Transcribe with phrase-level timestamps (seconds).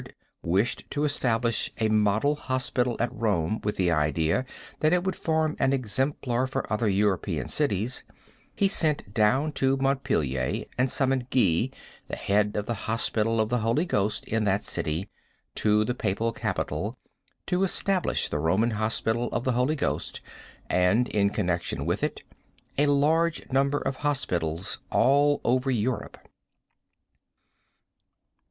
[0.41, 4.47] wished to establish a model hospital at Rome with the idea
[4.79, 8.03] that it would form an exemplar for other European cities,
[8.55, 11.69] he sent down to Montpelier and summoned Guy,
[12.07, 15.07] the head of the Hospital of the Holy Ghost in that city,
[15.53, 16.97] to the Papal Capital
[17.45, 20.19] to establish the Roman Hospital of the Holy Ghost
[20.67, 22.21] and, in connection with it,
[22.75, 26.17] a large number of hospitals all over Europe.